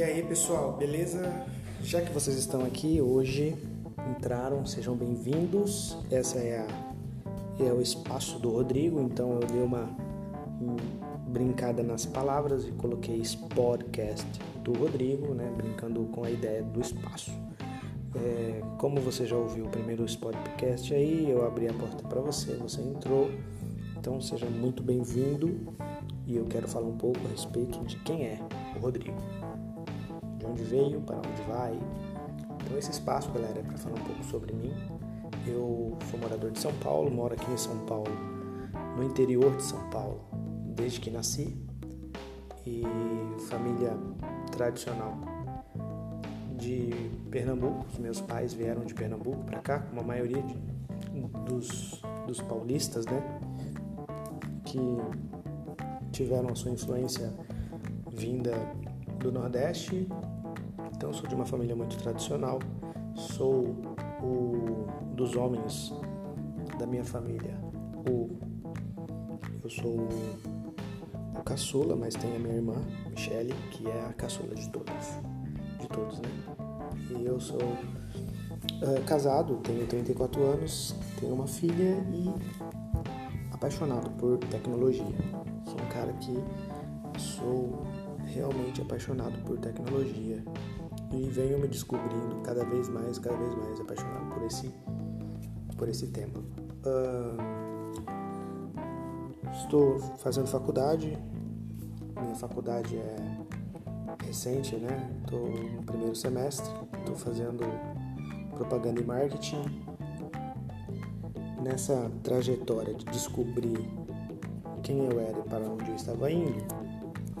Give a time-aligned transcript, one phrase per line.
[0.00, 1.30] E aí pessoal, beleza?
[1.82, 3.54] Já que vocês estão aqui hoje,
[4.16, 5.94] entraram, sejam bem-vindos.
[6.10, 9.94] Essa é, a, é o espaço do Rodrigo, então eu dei uma
[11.28, 13.20] brincada nas palavras e coloquei
[13.54, 14.26] podcast
[14.64, 15.52] do Rodrigo, né?
[15.54, 17.30] Brincando com a ideia do espaço.
[18.16, 22.54] É, como você já ouviu o primeiro podcast aí, eu abri a porta para você,
[22.54, 23.30] você entrou.
[23.98, 25.60] Então seja muito bem-vindo
[26.26, 28.38] e eu quero falar um pouco a respeito de quem é
[28.74, 29.20] o Rodrigo
[30.40, 31.78] de onde veio, para onde vai.
[32.64, 34.72] Então esse espaço, galera, é para falar um pouco sobre mim.
[35.46, 38.10] Eu sou morador de São Paulo, moro aqui em São Paulo,
[38.96, 40.20] no interior de São Paulo,
[40.74, 41.56] desde que nasci.
[42.66, 42.82] E
[43.48, 43.96] família
[44.52, 45.18] tradicional
[46.56, 46.90] de
[47.30, 47.86] Pernambuco.
[47.90, 50.56] Os meus pais vieram de Pernambuco para cá, como a maioria de,
[51.46, 53.40] dos, dos paulistas, né?
[54.64, 54.78] Que
[56.12, 57.32] tiveram a sua influência
[58.12, 58.52] vinda
[59.18, 60.06] do Nordeste
[61.00, 62.58] então, sou de uma família muito tradicional.
[63.14, 63.74] Sou
[64.22, 65.94] o dos homens
[66.78, 67.58] da minha família.
[68.06, 68.38] O,
[69.64, 70.06] eu sou
[71.38, 72.74] o caçula, mas tem a minha irmã,
[73.08, 75.18] Michele, que é a caçula de todas,
[75.80, 76.28] de todos, né?
[77.18, 82.30] E eu sou uh, casado, tenho 34 anos, tenho uma filha e
[83.50, 85.16] apaixonado por tecnologia.
[85.64, 86.36] Sou um cara que
[87.18, 87.86] sou
[88.26, 90.44] realmente apaixonado por tecnologia
[91.12, 94.72] e venho me descobrindo cada vez mais, cada vez mais apaixonado por esse,
[95.76, 96.38] por esse tema.
[96.84, 97.36] Uh,
[99.52, 101.18] estou fazendo faculdade,
[102.20, 103.16] minha faculdade é
[104.24, 105.10] recente, né?
[105.22, 107.64] Estou no primeiro semestre, estou fazendo
[108.54, 109.62] propaganda e marketing.
[111.62, 113.78] Nessa trajetória de descobrir
[114.82, 116.64] quem eu era e para onde eu estava indo,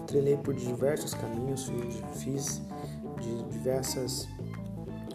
[0.06, 1.70] trilhei por diversos caminhos,
[2.14, 2.60] fiz,
[3.20, 4.28] de diversas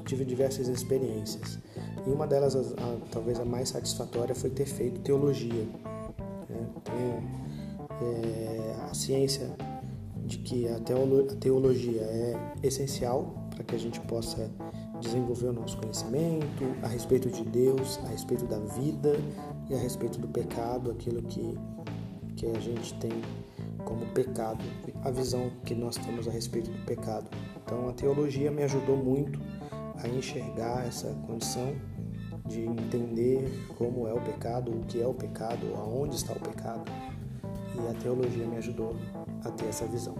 [0.05, 1.57] tive diversas experiências
[2.05, 5.65] e uma delas, a, a, talvez a mais satisfatória, foi ter feito teologia.
[6.47, 6.67] Né?
[6.83, 7.23] Tenho
[8.01, 9.49] é, a ciência
[10.23, 14.51] de que a, teolo, a teologia é essencial para que a gente possa
[15.01, 19.15] desenvolver o nosso conhecimento a respeito de Deus, a respeito da vida
[19.69, 21.57] e a respeito do pecado, aquilo que,
[22.35, 23.11] que a gente tem
[23.85, 24.63] como pecado,
[25.03, 27.29] a visão que nós temos a respeito do pecado.
[27.63, 29.39] Então a teologia me ajudou muito
[30.03, 31.73] a enxergar essa condição
[32.47, 36.83] de entender como é o pecado, o que é o pecado, aonde está o pecado.
[37.75, 38.95] E a teologia me ajudou
[39.43, 40.15] a ter essa visão.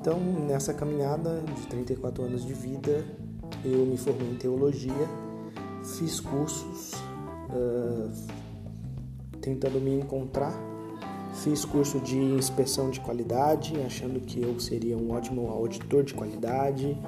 [0.00, 3.04] Então, nessa caminhada de 34 anos de vida,
[3.64, 5.08] eu me formei em teologia,
[5.98, 6.92] fiz cursos
[7.50, 8.10] uh,
[9.40, 10.69] tentando me encontrar
[11.34, 16.98] Fiz curso de inspeção de qualidade, achando que eu seria um ótimo auditor de qualidade,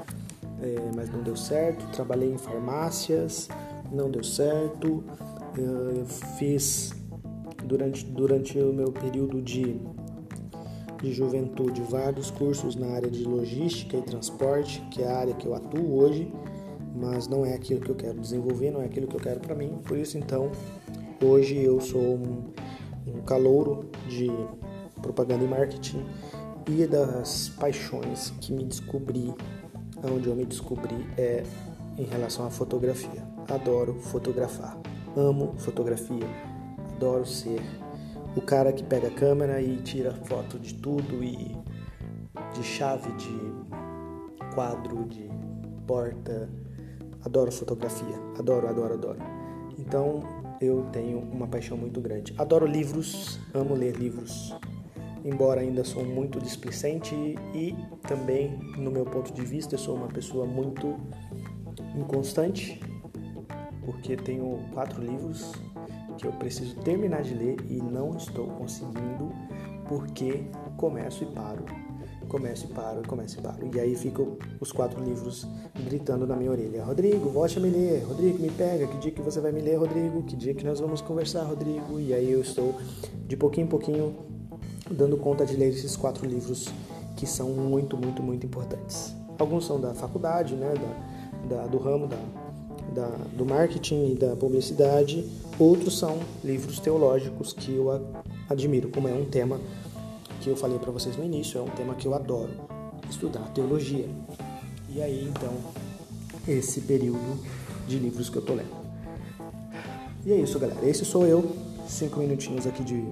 [0.61, 1.85] é, mas não deu certo.
[1.93, 3.49] Trabalhei em farmácias,
[3.91, 5.05] não deu certo.
[5.57, 6.07] Eu
[6.39, 6.95] fiz
[7.65, 9.81] durante, durante o meu período de,
[11.03, 15.47] de juventude vários cursos na área de logística e transporte, que é a área que
[15.47, 16.33] eu atuo hoje,
[16.95, 19.55] mas não é aquilo que eu quero desenvolver, não é aquilo que eu quero para
[19.55, 19.79] mim.
[19.85, 20.51] Por isso, então,
[21.23, 22.45] hoje eu sou um
[23.07, 24.31] um calouro de
[25.01, 26.05] propaganda e marketing
[26.69, 29.35] e das paixões que me descobri,
[30.05, 31.43] onde eu me descobri é
[31.99, 33.23] em relação à fotografia.
[33.49, 34.79] Adoro fotografar,
[35.17, 36.27] amo fotografia,
[36.95, 37.61] adoro ser
[38.37, 41.57] o cara que pega a câmera e tira foto de tudo e
[42.55, 45.29] de chave, de quadro, de
[45.87, 46.49] porta.
[47.25, 49.42] Adoro fotografia, adoro, adoro, adoro.
[49.87, 50.21] Então
[50.61, 52.33] eu tenho uma paixão muito grande.
[52.39, 54.55] Adoro livros, amo ler livros,
[55.25, 57.15] embora ainda sou muito displicente
[57.53, 57.75] e
[58.07, 60.97] também, no meu ponto de vista, sou uma pessoa muito
[61.97, 62.81] inconstante,
[63.85, 65.53] porque tenho quatro livros
[66.17, 69.33] que eu preciso terminar de ler e não estou conseguindo
[69.89, 70.45] porque
[70.77, 71.65] começo e paro
[72.33, 73.71] começo e paro, começo e paro.
[73.75, 75.47] E aí ficam os quatro livros
[75.85, 78.03] gritando na minha orelha: Rodrigo, volte a me ler.
[78.05, 78.87] Rodrigo, me pega.
[78.87, 80.23] Que dia que você vai me ler, Rodrigo?
[80.23, 82.01] Que dia que nós vamos conversar, Rodrigo?
[82.01, 82.75] E aí eu estou,
[83.29, 84.17] de pouquinho em pouquinho,
[84.91, 86.73] dando conta de ler esses quatro livros
[87.17, 89.15] que são muito, muito, muito importantes.
[89.39, 90.73] Alguns são da faculdade, né,
[91.49, 92.17] da, da do ramo da,
[92.95, 95.29] da, do marketing e da publicidade.
[95.59, 97.91] Outros são livros teológicos que eu
[98.49, 99.61] admiro, como é um tema
[100.43, 102.51] que eu falei para vocês no início, é um tema que eu adoro,
[103.09, 104.09] estudar teologia.
[104.89, 105.53] E aí, então,
[106.49, 107.39] esse período
[107.87, 108.83] de livros que eu tô lendo.
[110.27, 110.85] E é isso, galera.
[110.85, 111.57] Esse sou eu.
[111.87, 113.05] cinco minutinhos aqui de,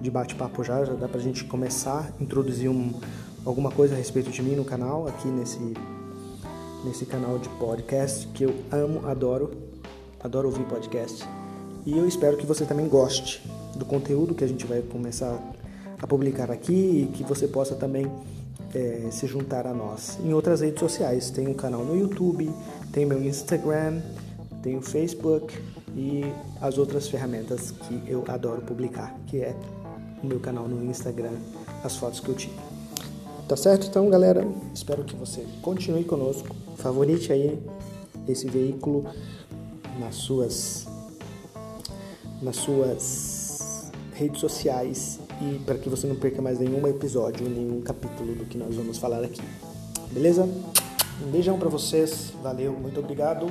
[0.00, 2.92] de bate-papo já, já dá pra gente começar a introduzir um,
[3.44, 5.74] alguma coisa a respeito de mim no canal, aqui nesse,
[6.84, 9.50] nesse canal de podcast que eu amo, adoro,
[10.20, 11.26] adoro ouvir podcast.
[11.84, 13.42] E eu espero que você também goste
[13.74, 15.36] do conteúdo que a gente vai começar
[16.00, 18.10] a publicar aqui e que você possa também
[18.74, 20.18] é, se juntar a nós.
[20.24, 22.52] Em outras redes sociais, tem um canal no YouTube,
[22.92, 24.00] tem meu Instagram,
[24.62, 25.56] tem o Facebook
[25.96, 26.24] e
[26.60, 29.54] as outras ferramentas que eu adoro publicar, que é
[30.22, 31.32] o meu canal no Instagram,
[31.82, 32.68] as fotos que eu tiro.
[33.48, 33.86] Tá certo?
[33.86, 36.54] Então, galera, espero que você continue conosco.
[36.76, 37.58] Favorite aí
[38.26, 39.06] esse veículo
[39.98, 40.86] nas suas
[42.42, 48.34] nas suas redes sociais e para que você não perca mais nenhum episódio, nenhum capítulo
[48.34, 49.42] do que nós vamos falar aqui.
[50.10, 50.48] Beleza?
[51.22, 52.32] Um beijão para vocês.
[52.42, 53.46] Valeu, muito obrigado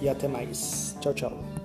[0.00, 0.96] e até mais.
[1.00, 1.55] Tchau, tchau.